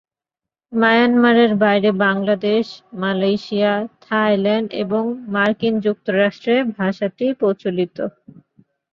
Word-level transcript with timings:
মায়ানমারের 0.73 1.51
বাইরে 1.63 1.89
Bangladesh, 2.03 2.65
Malaysia, 3.01 3.73
Thailand, 4.01 4.69
এবং 4.83 5.03
মার্কিন 5.33 5.73
যুক্তরাষ্ট্রে 5.85 6.55
ভাষাটি 6.77 7.25
প্রচলিত। 7.39 7.97